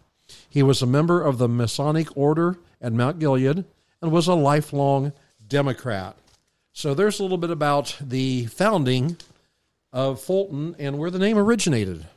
[0.49, 3.65] He was a member of the Masonic Order at Mount Gilead
[4.01, 5.13] and was a lifelong
[5.47, 6.15] Democrat.
[6.73, 9.17] So there's a little bit about the founding
[9.91, 12.08] of Fulton and where the name originated.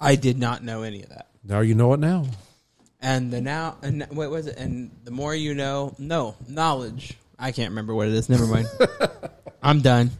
[0.00, 1.28] I did not know any of that.
[1.42, 2.26] Now you know it now.
[3.04, 4.56] And the now, and what was it?
[4.56, 7.18] And the more you know, no knowledge.
[7.38, 8.30] I can't remember what it is.
[8.30, 8.66] Never mind.
[9.62, 10.10] I'm done.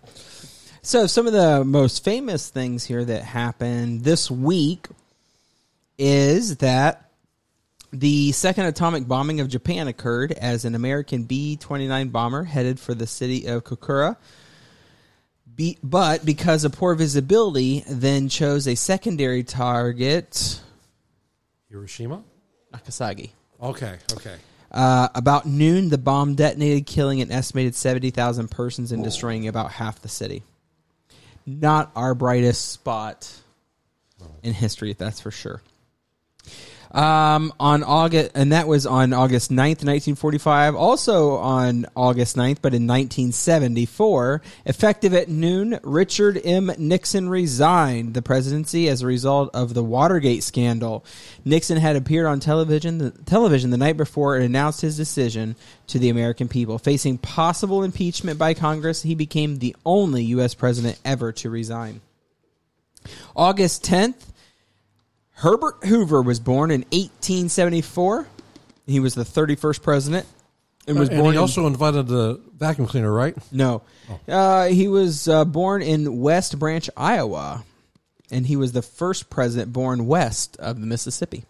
[0.83, 4.87] So some of the most famous things here that happened this week
[5.97, 7.11] is that
[7.90, 12.92] the second atomic bombing of Japan occurred as an American B 29 bomber headed for
[12.92, 14.18] the city of Kokura.
[15.57, 20.61] Be, but because of poor visibility, then chose a secondary target,
[21.70, 22.25] Hiroshima?
[22.75, 23.33] Nagasaki.
[23.63, 24.37] Okay, okay.
[24.71, 30.03] Uh, about noon, the bomb detonated, killing an estimated 70,000 persons and destroying about half
[30.03, 30.43] the city.
[31.47, 33.31] Not our brightest spot
[34.43, 35.63] in history, that's for sure.
[36.94, 40.76] Um, on August, and that was on August 9th, 1945.
[40.76, 46.70] Also on August 9th, but in 1974, effective at noon, Richard M.
[46.78, 51.04] Nixon resigned the presidency as a result of the Watergate scandal.
[51.44, 55.57] Nixon had appeared on television the, television the night before and announced his decision
[55.88, 56.78] to the American people.
[56.78, 60.54] Facing possible impeachment by Congress, he became the only U.S.
[60.54, 62.02] president ever to resign.
[63.35, 64.26] August 10th,
[65.35, 68.27] Herbert Hoover was born in 1874.
[68.87, 70.27] He was the 31st president
[70.87, 73.37] and was and born he in- also invited the vacuum cleaner, right?
[73.53, 73.83] no.
[74.29, 77.64] Uh, he was uh, born in West Branch, Iowa,
[78.31, 81.44] and he was the first president born west of the Mississippi.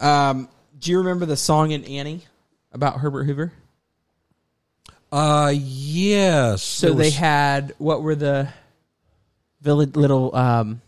[0.00, 2.22] Um, do you remember the song in Annie
[2.72, 3.52] about Herbert Hoover?
[5.12, 6.62] Uh, yes.
[6.62, 8.48] So There they had what were the
[9.60, 10.80] village little um,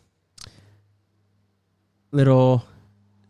[2.14, 2.64] little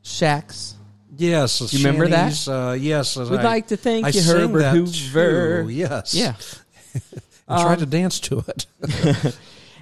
[0.03, 0.75] shacks?
[1.17, 2.33] Yes, Do you remember that?
[2.35, 5.63] shanties, Uh, yes, We'd I- like to thank I you, sang Herbert that Hoover.
[5.65, 6.35] too, Yes, Yeah.
[7.49, 8.67] I tried Um, to dance to it.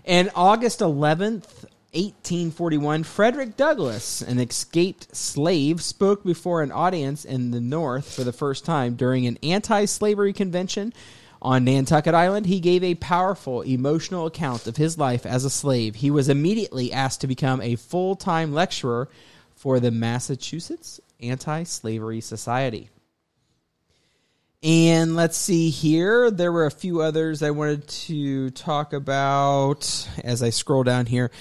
[0.04, 7.60] And August 11th, 1841, Frederick Douglass, an escaped slave, spoke before an audience in the
[7.60, 10.92] North for the first time during an anti slavery convention
[11.42, 12.46] on Nantucket Island.
[12.46, 15.96] He gave a powerful emotional account of his life as a slave.
[15.96, 19.08] He was immediately asked to become a full time lecturer
[19.56, 22.88] for the Massachusetts Anti Slavery Society.
[24.62, 26.30] And let's see here.
[26.30, 31.32] There were a few others I wanted to talk about as I scroll down here.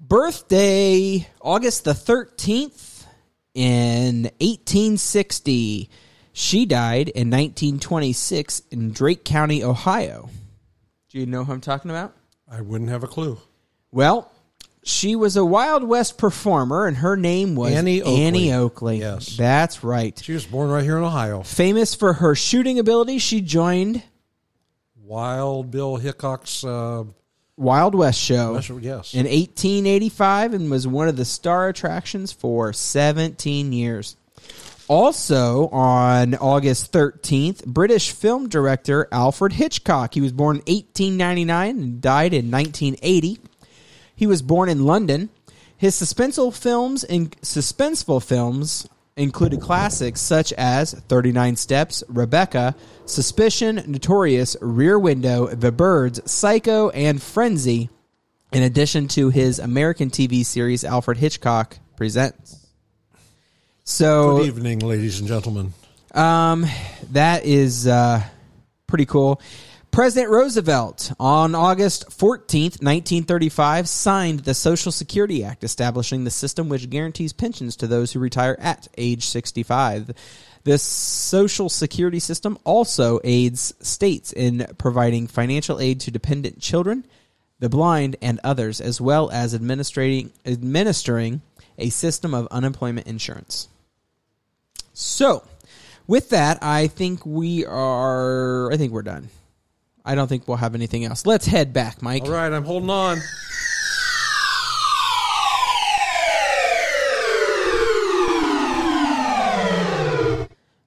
[0.00, 3.06] Birthday, August the 13th
[3.54, 5.90] in 1860.
[6.36, 10.28] She died in 1926 in Darke County, Ohio.
[11.08, 12.12] Do you know who I'm talking about?
[12.50, 13.38] I wouldn't have a clue.
[13.92, 14.32] Well,
[14.82, 18.22] she was a Wild West performer, and her name was Annie Oakley.
[18.24, 18.98] Annie Oakley.
[18.98, 19.36] Yes.
[19.36, 20.18] That's right.
[20.22, 21.44] She was born right here in Ohio.
[21.44, 24.02] Famous for her shooting ability, she joined
[24.96, 26.64] Wild Bill Hickok's.
[26.64, 27.04] Uh,
[27.56, 29.14] Wild West show Special- yes.
[29.14, 34.16] in 1885 and was one of the star attractions for 17 years.
[34.88, 40.14] Also on August 13th, British film director Alfred Hitchcock.
[40.14, 43.38] He was born in 1899 and died in 1980.
[44.14, 45.30] He was born in London.
[45.76, 52.74] His suspenseful films and suspenseful films included classics such as 39 Steps, Rebecca,
[53.06, 57.90] Suspicion, Notorious, Rear Window, The Birds, Psycho, and Frenzy,
[58.52, 62.63] in addition to his American TV series Alfred Hitchcock Presents.
[63.86, 65.74] So Good evening, ladies and gentlemen.
[66.14, 66.64] um,
[67.12, 68.22] that is uh,
[68.86, 69.42] pretty cool.
[69.90, 76.88] President Roosevelt on August 14th, 1935, signed the Social Security Act, establishing the system which
[76.88, 80.12] guarantees pensions to those who retire at age 65.
[80.64, 87.04] This Social Security system also aids states in providing financial aid to dependent children,
[87.58, 91.42] the blind, and others, as well as administrating administering
[91.76, 93.68] a system of unemployment insurance.
[94.96, 95.42] So,
[96.06, 98.72] with that, I think we are.
[98.72, 99.28] I think we're done.
[100.04, 101.26] I don't think we'll have anything else.
[101.26, 102.22] Let's head back, Mike.
[102.22, 103.18] All right, I'm holding on.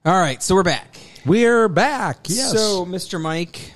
[0.06, 0.96] All right, so we're back.
[1.26, 2.20] We're back.
[2.28, 2.52] Yes.
[2.52, 3.20] So, Mr.
[3.20, 3.74] Mike,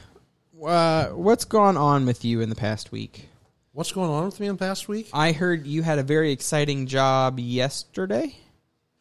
[0.64, 3.28] uh, what's gone on with you in the past week?
[3.72, 5.10] What's going on with me in the past week?
[5.12, 8.34] I heard you had a very exciting job yesterday.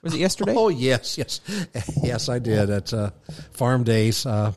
[0.02, 0.54] Was it yesterday?
[0.56, 1.42] Oh yes, yes,
[2.04, 2.30] yes.
[2.30, 3.12] I did at uh,
[3.52, 4.26] Farm Days.
[4.26, 4.54] Uh,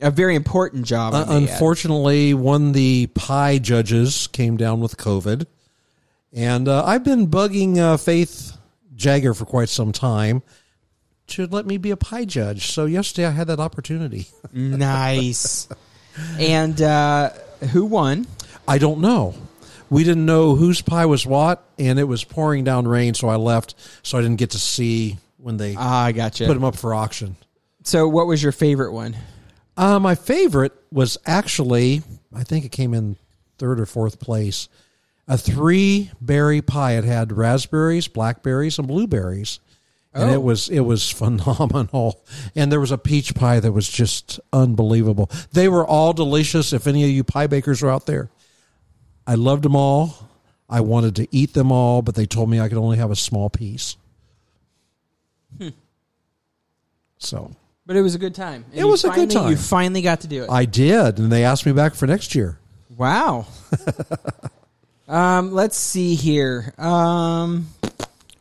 [0.00, 1.12] a very important job.
[1.14, 5.46] Uh, unfortunately, one of the pie judges came down with COVID,
[6.32, 8.56] and uh, I've been bugging uh, Faith
[8.96, 10.42] Jagger for quite some time
[11.28, 12.66] to let me be a pie judge.
[12.68, 14.26] So yesterday, I had that opportunity.
[14.52, 15.68] nice.
[16.38, 17.30] And uh,
[17.72, 18.26] who won?
[18.66, 19.34] I don't know.
[19.90, 23.36] We didn't know whose pie was what, and it was pouring down rain, so I
[23.36, 23.74] left.
[24.02, 26.46] So I didn't get to see when they Ah, I gotcha.
[26.46, 27.36] put them up for auction.
[27.82, 29.16] So, what was your favorite one?
[29.76, 32.02] Uh, my favorite was actually,
[32.34, 33.16] I think it came in
[33.58, 34.68] third or fourth place.
[35.26, 36.92] A three berry pie.
[36.98, 39.60] It had raspberries, blackberries, and blueberries,
[40.12, 40.34] and Oh.
[40.34, 42.20] it was it was phenomenal.
[42.54, 45.30] And there was a peach pie that was just unbelievable.
[45.52, 46.72] They were all delicious.
[46.72, 48.28] If any of you pie bakers are out there,
[49.26, 50.28] I loved them all.
[50.68, 53.16] I wanted to eat them all, but they told me I could only have a
[53.16, 53.96] small piece.
[55.58, 55.68] Hmm.
[57.18, 57.50] So
[57.86, 58.64] But it was a good time.
[58.70, 59.50] And It was a good time.
[59.50, 60.50] You finally got to do it.
[60.50, 62.58] I did, and they asked me back for next year.
[62.96, 63.46] Wow.
[65.08, 66.72] um, let's see here.
[66.78, 67.68] Um,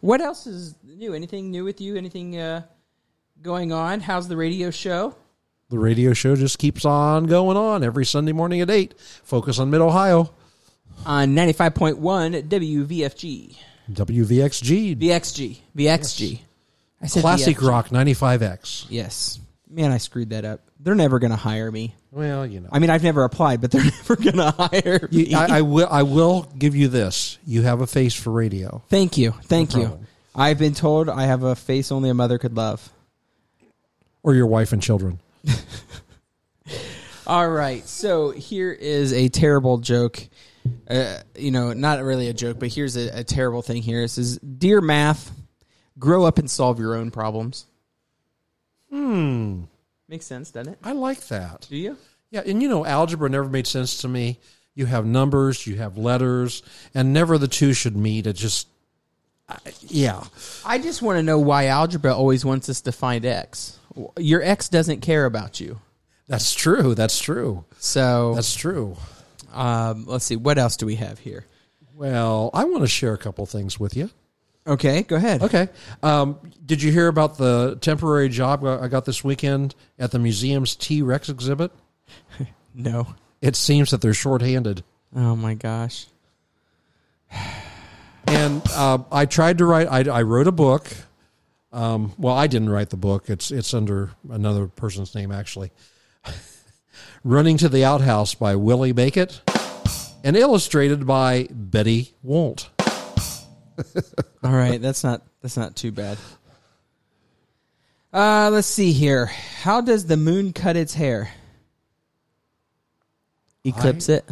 [0.02, 1.14] What else is new?
[1.14, 1.96] Anything new with you?
[1.96, 2.62] Anything uh,
[3.42, 4.00] going on?
[4.02, 5.16] How's the radio show?
[5.70, 8.94] The radio show just keeps on going on every Sunday morning at 8.
[9.24, 10.32] Focus on Mid Ohio.
[11.06, 13.56] On 95.1 WVFG.
[13.92, 14.98] WVXG.
[14.98, 15.58] VXG.
[15.76, 16.40] VXG.
[17.02, 17.68] I said Classic VFG.
[17.68, 18.86] Rock 95X.
[18.90, 19.40] Yes.
[19.70, 20.62] Man, I screwed that up.
[20.80, 21.96] They're never going to hire me.
[22.12, 22.70] Well, you know.
[22.72, 25.26] I mean, I've never applied, but they're never going to hire me.
[25.26, 25.88] You- I, I will.
[25.90, 27.38] I will give you this.
[27.46, 28.82] You have a face for radio.
[28.90, 29.32] Thank you.
[29.44, 29.86] Thank No you.
[29.88, 30.08] problem.
[30.36, 32.90] I've been told I have a face only a mother could love.
[34.24, 35.20] Or your wife and children.
[37.28, 37.88] All right.
[37.88, 40.28] So here is a terrible joke.
[40.90, 44.04] Uh, you know, not really a joke, but here's a, a terrible thing here.
[44.04, 45.32] It says, Dear math,
[45.98, 47.66] grow up and solve your own problems.
[48.90, 49.64] Hmm.
[50.08, 50.80] Makes sense, doesn't it?
[50.84, 51.68] I like that.
[51.70, 51.98] Do you?
[52.32, 54.40] Yeah, and you know, algebra never made sense to me.
[54.76, 56.64] You have numbers, you have letters,
[56.94, 58.28] and never the two should meet.
[58.28, 58.68] It just,
[59.48, 60.24] I, yeah.
[60.66, 63.78] I just want to know why algebra always wants us to find x.
[64.18, 65.80] Your x doesn't care about you.
[66.28, 66.96] That's true.
[66.96, 67.66] That's true.
[67.80, 68.96] So That's true.
[69.54, 70.36] Um, let's see.
[70.36, 71.46] What else do we have here?
[71.96, 74.10] Well, I want to share a couple things with you.
[74.66, 75.42] Okay, go ahead.
[75.42, 75.68] Okay.
[76.04, 80.76] Um, did you hear about the temporary job I got this weekend at the museum's
[80.76, 81.72] T Rex exhibit?
[82.76, 83.08] No.
[83.42, 84.84] It seems that they're shorthanded.
[85.16, 86.06] Oh my gosh.
[88.28, 89.88] and uh, I tried to write.
[89.88, 90.88] I, I wrote a book.
[91.72, 93.30] Um, well, I didn't write the book.
[93.30, 95.72] It's it's under another person's name actually.
[97.24, 99.42] Running to the Outhouse by Willie Makett,
[100.24, 102.70] and illustrated by Betty Walt.
[104.44, 106.18] All right, that's not that's not too bad.
[108.12, 109.28] Uh, let's see here.
[109.62, 111.32] How does the moon cut its hair?
[113.64, 114.26] Eclipse it.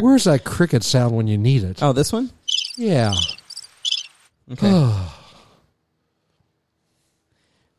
[0.00, 1.82] Where's that cricket sound when you need it?
[1.82, 2.30] Oh, this one.
[2.76, 3.12] Yeah.
[4.52, 4.92] Okay.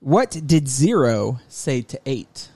[0.08, 2.48] What did zero say to eight?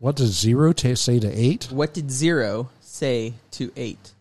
[0.00, 1.68] What does zero ta say to eight?
[1.70, 4.12] What did zero say to eight?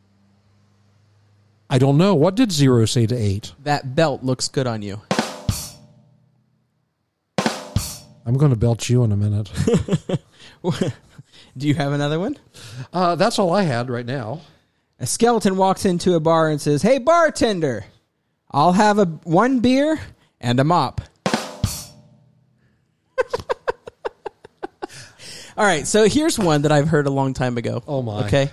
[1.68, 2.14] I don't know.
[2.14, 3.54] What did zero say to eight?
[3.64, 5.02] That belt looks good on you.
[8.24, 9.52] I'm going to belt you in a minute.
[11.58, 12.38] Do you have another one?
[12.94, 14.42] uh, that's all I had right now.
[15.00, 17.86] A skeleton walks into a bar and says, "Hey bartender,
[18.52, 20.00] I'll have a one beer
[20.40, 21.02] and a mop."
[25.58, 27.84] All right, so here's one that I've heard a long time ago.
[27.86, 28.26] Oh, my.
[28.28, 28.50] Okay.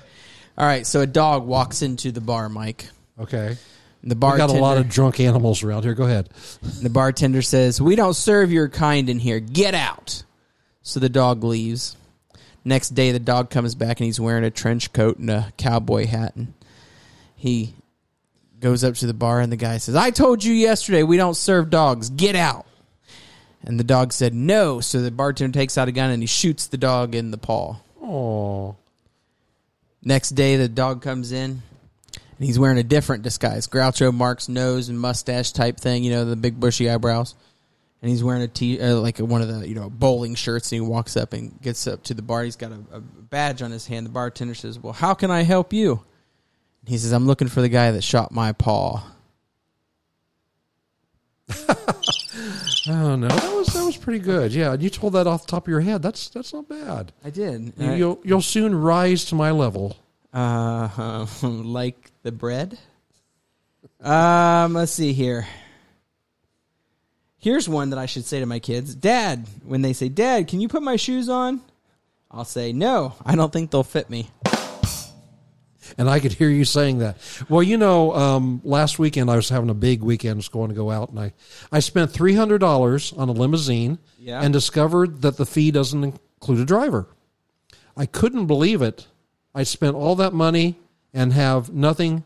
[0.59, 2.89] All right, so a dog walks into the bar, Mike.
[3.21, 3.57] Okay.
[4.03, 5.95] The We bartender got a lot of drunk animals around here.
[5.95, 6.29] Go ahead.
[6.83, 9.41] the bartender says, "We don't serve your kind in here.
[9.41, 10.23] Get out."
[10.83, 11.97] So the dog leaves.
[12.65, 16.07] Next day, the dog comes back and he's wearing a trench coat and a cowboy
[16.07, 16.53] hat, and
[17.37, 17.75] he
[18.61, 21.37] goes up to the bar and the guy says, "I told you yesterday we don't
[21.37, 22.11] serve dogs.
[22.11, 22.66] Get out."
[23.65, 24.81] And the dog said no.
[24.81, 27.77] So the bartender takes out a gun and he shoots the dog in the paw.
[28.03, 28.77] Oh.
[30.03, 31.63] Next day, the dog comes in
[32.39, 36.25] and he's wearing a different disguise Groucho Marx nose and mustache type thing, you know,
[36.25, 37.35] the big bushy eyebrows.
[38.03, 40.71] And he's wearing a t uh, like one of the you know bowling shirts.
[40.71, 42.45] And he walks up and gets up to the bar.
[42.45, 44.05] He's got a, a badge on his hand.
[44.07, 46.05] The bartender says, "Well, how can I help you?"
[46.87, 49.03] He says, "I'm looking for the guy that shot my paw."
[52.89, 54.53] Oh no, that was that was pretty good.
[54.53, 56.03] Yeah, and you told that off the top of your head.
[56.03, 57.13] That's that's not bad.
[57.25, 57.73] I did.
[57.79, 59.97] You, you'll you'll soon rise to my level.
[60.33, 62.79] Uh, like the bread.
[64.01, 65.47] Um, let's see here.
[67.39, 68.95] Here's one that I should say to my kids.
[68.95, 71.61] Dad, when they say, "Dad, can you put my shoes on?"
[72.31, 74.29] I'll say, "No, I don't think they'll fit me."
[75.99, 77.17] And I could hear you saying that.
[77.49, 80.69] Well, you know, um, last weekend I was having a big weekend, I was going
[80.71, 81.33] to go out, and I,
[81.73, 84.41] I spent three hundred dollars on a limousine, Yeah.
[84.43, 87.07] and discovered that the fee doesn't include a driver.
[87.97, 89.07] I couldn't believe it.
[89.55, 90.77] I spent all that money
[91.15, 92.25] and have nothing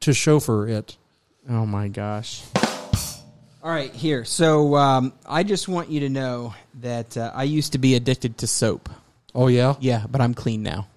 [0.00, 0.96] to chauffeur it.
[1.50, 2.42] Oh my gosh.
[3.62, 4.24] All right, here.
[4.24, 8.38] So um, I just want you to know that uh, I used to be addicted
[8.38, 8.88] to soap.
[9.34, 10.88] Oh yeah, Yeah, but I'm clean now.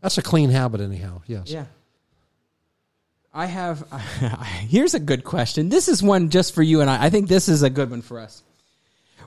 [0.00, 1.22] That's a clean habit, anyhow.
[1.26, 1.50] Yes.
[1.50, 1.64] Yeah.
[3.32, 3.84] I have.
[4.68, 5.68] here's a good question.
[5.68, 7.04] This is one just for you and I.
[7.04, 8.42] I think this is a good one for us.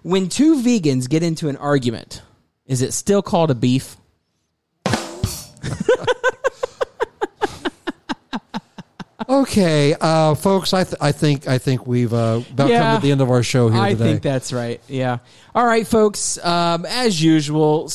[0.01, 2.21] When two vegans get into an argument,
[2.65, 3.95] is it still called a beef?
[9.29, 10.73] Okay, uh, folks.
[10.73, 12.81] I th- I think I think we've uh, about Yeah.
[12.81, 13.85] come to the end of our show here today.
[13.85, 14.03] I today.
[14.03, 14.81] think that's right.
[14.89, 15.19] Yeah.
[15.55, 16.43] All right, folks.
[16.43, 17.89] Um, as usual,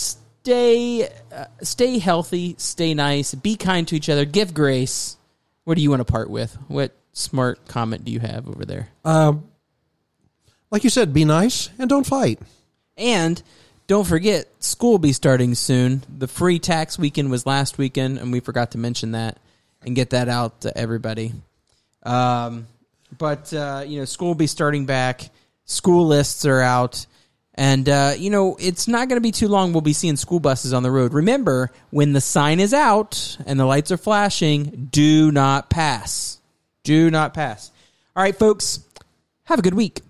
[0.49, 5.19] stay uh, stay healthy, stay nice, be kind to each other, give grace,
[5.65, 6.57] What do you want to part with?
[6.69, 8.89] What smart comment do you have over there?
[9.05, 9.45] Um,
[10.71, 12.41] like you said, be nice and don't fight.
[12.97, 13.43] And
[13.89, 16.03] don't forget, school will be starting soon.
[16.09, 19.37] The free tax weekend was last weekend, and we forgot to mention that
[19.83, 21.35] and get that out to everybody.
[22.05, 22.67] Um,
[23.19, 25.29] but uh, you know, school will be starting back.
[25.67, 27.05] School lists are out,
[27.59, 29.73] and uh, you know, it's not going to be too long.
[29.73, 31.13] We'll be seeing school buses on the road.
[31.13, 36.39] Remember, when the sign is out and the lights are flashing, do not pass.
[36.85, 37.73] Do not pass.
[38.15, 38.79] All right, folks.
[39.47, 40.03] Have a good week.